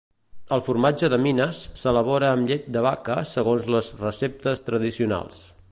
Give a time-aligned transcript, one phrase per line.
[0.55, 5.47] El formatge de Minas s'elabora amb llet de vaca segons les receptes tradicionals.